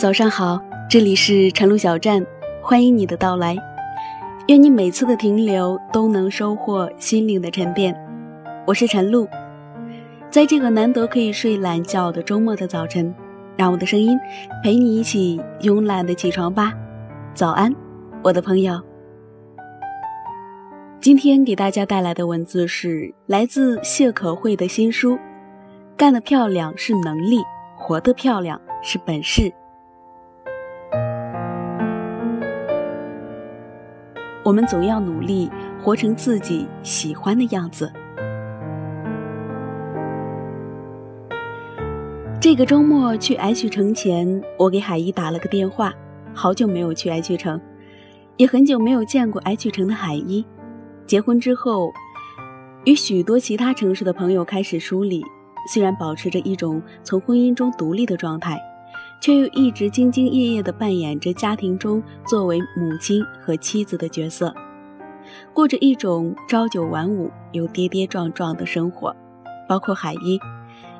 [0.00, 0.58] 早上好，
[0.88, 2.24] 这里是晨露小站，
[2.62, 3.54] 欢迎你的到来。
[4.48, 7.94] 愿你每次的停留都能收获心灵的沉淀。
[8.66, 9.28] 我是晨露，
[10.30, 13.14] 在这个难得可以睡懒觉的周末的早晨，
[13.58, 14.18] 让我的声音
[14.64, 16.72] 陪你一起慵懒的起床吧。
[17.34, 17.70] 早安，
[18.22, 18.80] 我的朋友。
[20.98, 25.12] 今天给大家带来的文字是来自谢可慧的新书
[25.94, 27.42] 《干得漂亮是能力，
[27.76, 29.42] 活得漂亮是本事》。
[34.44, 35.50] 我们总要努力
[35.82, 37.92] 活成自己喜欢的样子。
[42.40, 45.92] 这个周末去 H 城前，我给海一打了个电话。
[46.32, 47.60] 好久没有去 H 城，
[48.38, 50.46] 也很久没有见过 H 城的海一。
[51.04, 51.92] 结婚之后，
[52.84, 55.22] 与许多其他城市的朋友开始梳理，
[55.72, 58.58] 虽然保持着一种从婚姻中独立的状态。
[59.20, 64.54] 却又一直兢兢业业地扮演着家庭中作为母亲和妻子的角色，
[65.52, 69.14] 过着一种朝九晚五又跌跌撞撞的生活。
[69.68, 70.40] 包括海一，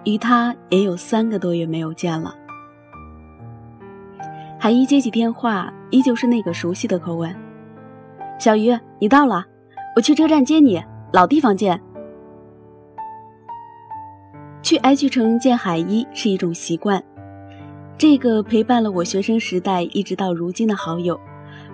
[0.05, 2.33] 与他也有三个多月没有见了。
[4.61, 7.35] 海一接起电话，依旧是那个熟悉的口吻
[8.39, 9.45] ：“小鱼，你到了，
[9.97, 10.81] 我去车站接你，
[11.13, 11.83] 老地方见。”
[14.63, 17.03] 去 H 城见海一是一种习惯。
[18.01, 21.21] 这个陪伴了我学生时代一直到如今的好友，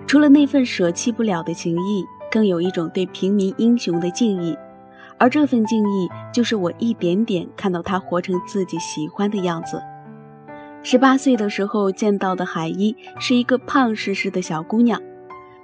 [0.05, 4.53] 除了那份舍弃不了的情谊，更有一种对平民英雄的敬意，
[5.17, 9.81] 而这份敬意就是我一点点看到他活成自己喜欢的样子。
[10.83, 15.01] 十八岁的时候见到的海一是一个胖实实的小姑娘，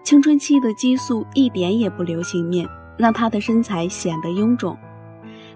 [0.02, 4.78] 青春期的激素一点也不留情面，让她的身材显得臃肿。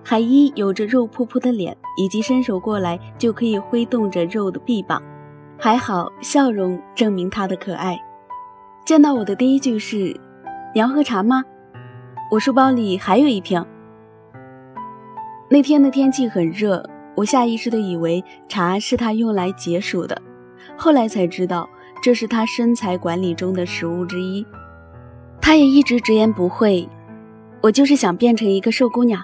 [0.04, 5.02] 海一有着肉扑扑的脸，以及伸手过来就可以挥动着肉的臂膀，
[5.58, 8.00] 还好笑容证明他的可爱。
[8.86, 9.98] 见到我的第一句是
[10.74, 11.44] ：“你要喝茶吗？
[12.32, 13.64] 我书包里还有一瓶。”
[15.50, 16.84] 那天的天气很热，
[17.16, 20.22] 我下意识的以为茶是他用来解暑的，
[20.78, 21.70] 后来才知道
[22.02, 24.46] 这是他身材管理中的食物之一。
[25.42, 26.88] 他也一直直言不讳
[27.62, 29.22] ：“我就是想变成一个瘦姑娘。”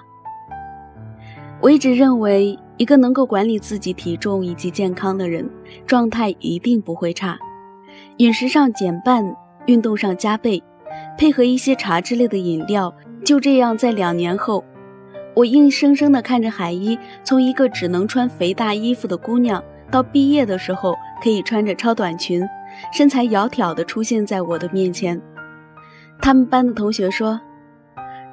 [1.64, 5.48] 我一直认为，一个能够管理自己体重以及健康的人，
[5.86, 7.38] 状态一定不会差。
[8.18, 10.62] 饮食上减半，运动上加倍，
[11.16, 12.94] 配合一些茶之类的饮料，
[13.24, 14.62] 就这样，在两年后，
[15.34, 22.46] 我硬生生地看着海一从一个只能穿肥大衣服的姑娘，到毕业的时候可以穿着超短裙，
[22.92, 25.18] 身材窈窕地出现在我的面前。
[26.20, 27.40] 他们班的同学说。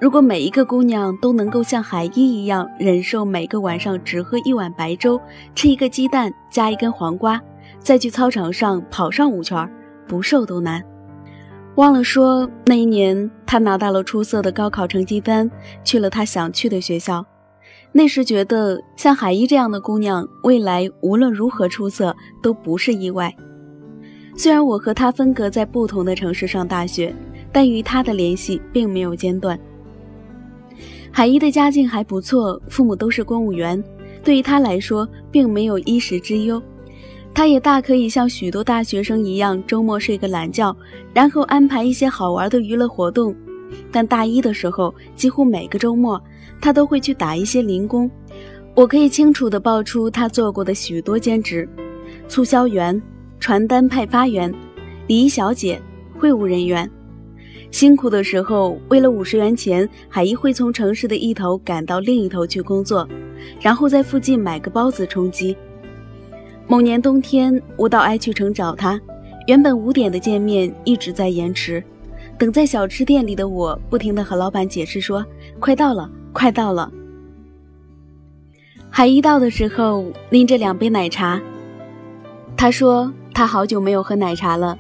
[0.02, 5.22] 如果每一个姑娘都能够像海一一样忍受每个晚上只喝一碗白粥，
[5.54, 7.40] 吃一个鸡蛋加一根黄瓜，
[7.78, 9.70] 再去操场上跑上五圈，
[10.08, 10.84] 不瘦都难。
[11.76, 15.48] 忘了说，那一年她拿到了出色的高考成绩单，
[15.84, 17.24] 去了她想去的学校。
[17.92, 23.32] 那时觉得像海一这样的姑娘，未来无论如何出色都不是意外。
[24.36, 27.14] 虽然我和她分隔在不同的城市上大学，
[27.52, 29.60] 但与她的联系并没有间断。
[31.12, 33.84] 海一的家境还不错，父母都是公务员，
[34.24, 36.62] 对于他来说并没有衣食之忧。
[37.34, 40.76] 他也大可以像许多大学生一样，周末睡个懒觉，
[41.14, 43.36] 然后安排一些好玩的娱乐活动。
[43.92, 46.22] 但大一的时候，几乎每个周末，
[46.60, 48.10] 他都会去打一些零工。
[48.74, 51.68] 我可以清楚地报出他做过的许多兼职：
[52.28, 53.02] 促销员、
[53.40, 54.54] 传单派发员、
[55.08, 55.82] 礼仪小姐、
[56.18, 56.90] 会务人员。
[57.72, 63.08] 辛苦的时候，为了五十元钱，海一会从城市的一头赶到另一头去工作，
[63.62, 65.56] 然后在附近买个包子充饥。
[66.68, 69.00] 某年冬天，我到爱趣城找他，
[69.48, 71.82] 原本五点的见面一直在延迟。
[72.38, 75.26] 等在小吃店里的我，不停地和老板解释说
[75.60, 76.92] ：“快到了，快到了。”
[78.90, 81.42] 海一到的时候，拎着两杯奶茶。
[82.58, 84.78] 他说他好久没有喝奶茶了。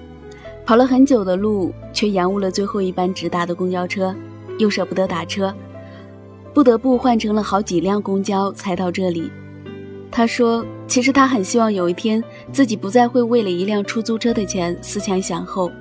[0.65, 4.15] 跑了很久的路，却延误了最后一班直达的公交车，
[4.57, 5.53] 又舍不得打车，
[6.53, 9.31] 不得不换乘了好几辆公交才到这里。
[10.09, 12.21] 他说：“其实他很希望有一天
[12.51, 15.71] 自己不再会为了一辆出租车的钱思前想后。”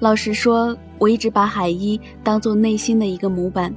[0.00, 3.74] 老实说，我一直把海一当做内心的一个模板，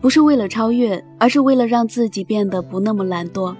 [0.00, 3.54] 不是为了超越，而是为了让自己变得不那么懒惰。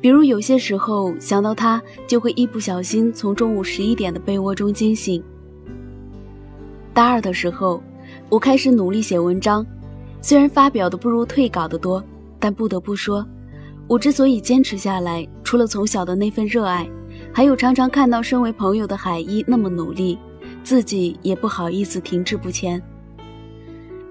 [0.00, 5.20] 比如有些时候想到他，就会一不小心从中午十一点的被窝中惊醒。
[6.96, 7.78] 大二的时候，
[8.30, 9.66] 我开始努力写文章，
[10.22, 12.02] 虽然发表的不如退稿的多，
[12.40, 13.22] 但不得不说，
[13.86, 16.88] 我之所以坚持下来，除了从小的那份热爱，
[17.34, 20.18] 还有常常看到身为朋友的海一那么努力，
[20.64, 22.82] 自己也不好意思停滞不前。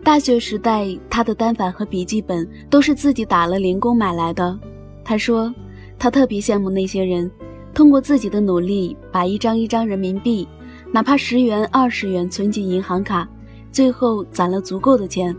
[0.04, 4.56] 大学时代，他的单反和笔记本都是自己打了零工买来的。
[5.04, 5.52] 他说，
[5.98, 7.32] 他特别羡慕那些人，
[7.74, 10.48] 通过自己的努力，把一张一张人民币，
[10.96, 13.28] 哪怕十元、二十元存进银行卡，
[13.70, 15.36] 最后攒了足够的钱，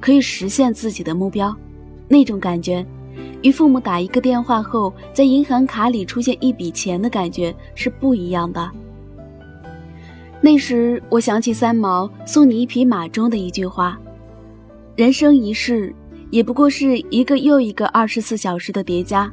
[0.00, 1.54] 可以实现自己的目标。
[2.08, 2.82] 那种感觉，
[3.42, 8.70] 与父母打一个电话后，在银行卡里出现一笔钱的感觉是不一样的。
[10.40, 14.00] 那时，我想起三毛送你一匹马中的一句话
[14.96, 15.94] ：“人生一世，
[16.30, 19.30] 也不过是一个又一个二十四小时的叠加。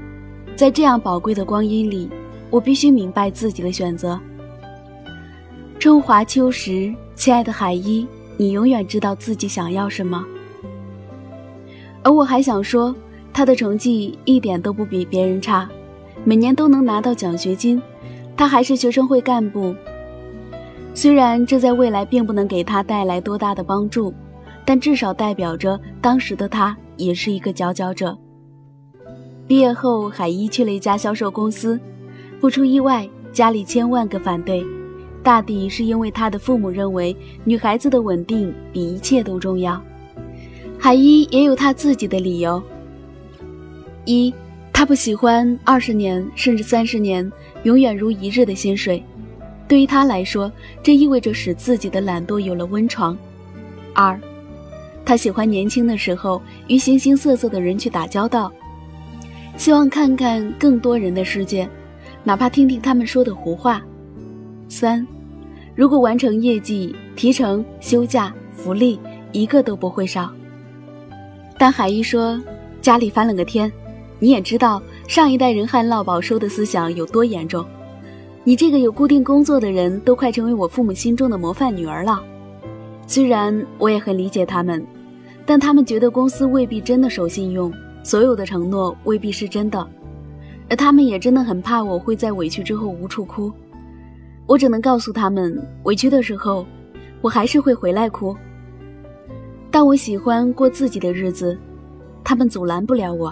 [0.57, 2.09] 在这样宝贵的光阴里，
[2.49, 4.19] 我必须明白自己的选择。”
[5.79, 8.05] 春华秋实，亲爱的海一，
[8.35, 10.25] 你永远知道自己想要什么。
[12.03, 12.93] 而我还想说，
[13.31, 15.69] 他的成绩一点都不比别人差，
[16.25, 17.81] 每年都能拿到奖学金，
[18.35, 19.73] 他还是学生会干部。
[20.93, 24.13] 虽然这在未来并不能给他带来多大的帮助，
[24.65, 28.17] 但至少代表着当时的他也是一个佼佼者。
[29.47, 31.79] 毕业后，海一去了一家销售公司，
[32.41, 34.61] 不出意外，家里千万个反对，
[35.29, 39.79] 大抵是因为他的父母认为女孩子的稳定比一切都重要。
[40.75, 42.59] 海一也有他自己的理由：
[44.05, 44.33] 一，
[44.73, 47.31] 他不喜欢二十年甚至三十年
[47.61, 49.03] 永远如一日的薪水。
[49.67, 53.15] 对于他来说，这意味着使自己的懒惰有了温床。
[53.93, 54.19] 二，
[55.05, 58.51] 他喜欢年轻的时候与形形色色的人去打交道，
[59.57, 61.69] 希望看看更多人的世界，
[62.23, 63.79] 哪怕听听他们说的胡话。
[64.67, 65.05] 三，
[65.79, 68.99] 如果完成业绩，提成、休假、福利
[69.31, 70.29] 一个都不会少。
[71.57, 72.37] 但海一说
[72.81, 73.71] 家里翻了个天，
[74.19, 77.65] 你也知道上一代人旱涝保收的思想有多严重。
[78.43, 82.21] 你这个有固定工作的人都快成为我父母心中的模范女儿了。
[83.07, 84.85] 虽然我也很理解他们，
[85.45, 87.71] 但他们觉得公司未必真的守信用，
[88.03, 89.87] 所有的承诺未必是真的，
[90.69, 93.49] 而他们也真的很怕我会在委屈之后无处哭。
[94.49, 96.65] 我只能告诉他们，委屈的时候，
[97.21, 98.35] 我还是会回来哭。
[99.69, 101.55] 但我喜欢过自己的日子，
[102.23, 103.31] 他们阻拦不了我。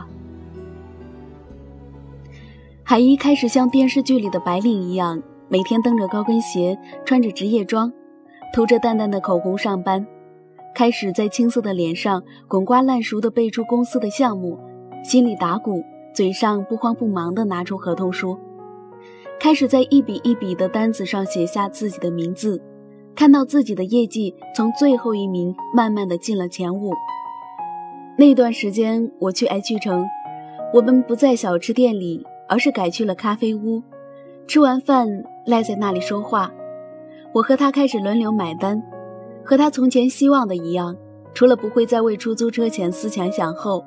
[2.84, 5.20] 海一开始像电视剧里的白领一样，
[5.50, 7.92] 每天蹬着高跟鞋，穿着职业装，
[8.54, 10.06] 涂着淡淡的口红上班。
[10.76, 14.60] 开始在青涩的脸上滚瓜烂熟地背出公司的项目，
[15.04, 18.38] 心里打鼓，嘴上不慌不忙地拿出合同书。
[19.40, 22.62] 开始在一笔一笔的单子上写下自己的名字，
[23.16, 26.94] 看到自己的业绩从最后一名慢慢的进了前五。
[28.18, 30.06] 那段时间我去 H 城，
[30.74, 32.26] 我们不在小吃店里。
[32.50, 33.84] 而是改去了咖啡屋，
[34.48, 35.06] 吃完饭
[35.46, 36.50] 赖在那里说话。
[37.34, 38.82] 我和他开始轮流买单，
[39.44, 40.96] 和他从前希望的一样，
[41.34, 43.84] 除了不会再为出租车钱思前想后，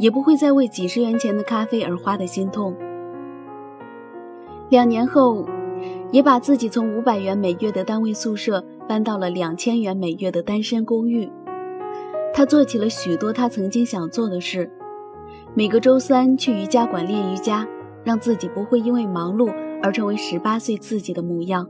[0.00, 2.74] 也不会再为几十元钱的咖啡而花的心痛。
[4.72, 5.44] 两年后，
[6.10, 11.30] 也把自己从五百元每月的单位宿舍搬到了两千元每月的单身公寓。
[12.32, 14.70] 他做起了许多他曾经想做的事，
[15.52, 17.68] 每个周三去瑜伽馆练瑜伽。
[18.02, 21.64] 让自己不会因为忙碌而成为十八岁自己的模样。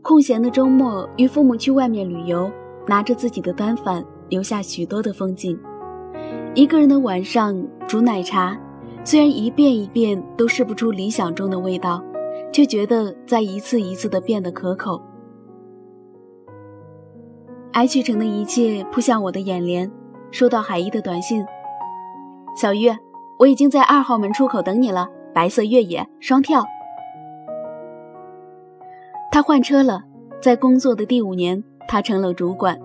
[0.00, 2.50] 空闲的周末，与父母去外面旅游，
[2.86, 5.58] 拿着自己的单反，留下许多的风景。
[6.54, 8.58] 一个人的晚上，煮奶茶，
[9.06, 12.02] 虽然一遍一遍都试不出理想中的味道，
[12.52, 15.00] 却觉得在一次一次的变得可口。
[17.70, 19.88] H 城的一切扑向我的眼帘，
[20.32, 21.46] 收到海一的短信
[22.60, 22.90] ：“小玉，
[23.38, 26.64] 我已经在二号门出口等你了。”白色越野双跳，
[29.30, 30.02] 他换车了。
[30.40, 32.76] 在工作的第五年，他成了主管，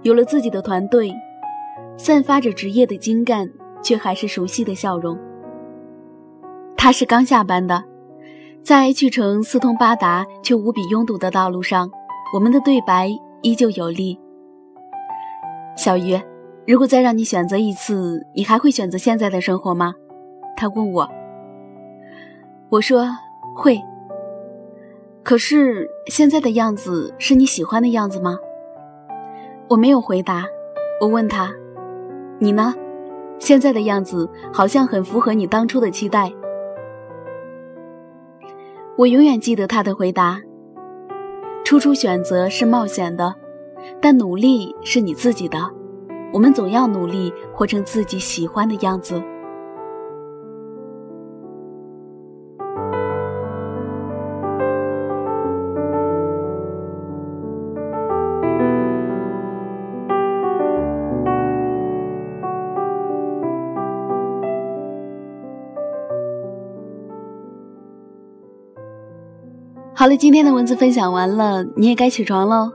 [0.00, 1.12] 有了自己的团队，
[1.98, 3.50] 散发着职业的精干，
[3.82, 5.18] 却还是熟悉的笑容。
[6.88, 7.84] 他是刚下班的，
[8.62, 11.90] 在去城四通八达却无比拥堵的道路上，
[12.32, 13.10] 我们的对白
[13.42, 14.18] 依旧有力。
[15.76, 16.18] 小鱼，
[16.66, 19.92] 如果再让你选择一次，你还会选择现在的生活吗？
[20.56, 21.06] 他问我。
[22.70, 23.06] 我说
[23.54, 23.78] 会，
[25.22, 28.38] 可是现在的样子是你喜欢的样子吗？
[29.68, 30.46] 我没有回答。
[31.02, 31.52] 我问他
[32.40, 32.74] ：“你呢？
[33.38, 36.32] 现在的样子好像很符合你当初的期待。”
[38.98, 40.42] 我永远记得他的回答
[41.64, 43.32] ：“初初选择是冒险的，
[44.02, 45.70] 但努力是你自己的。
[46.32, 49.22] 我们总要努力活成自己喜欢的样子。”
[69.98, 72.70] 好了，今天的文字分享完了，你也该起床喽。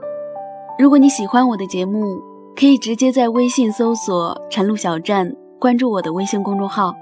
[0.78, 2.18] 如果你喜欢我的节目，
[2.54, 6.92] 可以直接在微信搜索“晨露小站”，关注我的微信公众号。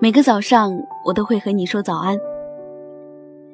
[0.00, 0.72] 每个早上，
[1.04, 2.18] 我都会和你说早安。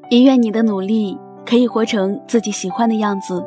[0.08, 3.44] 也愿你的努力可以活成自己喜欢的样子。